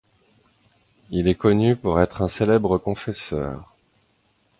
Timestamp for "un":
2.23-2.27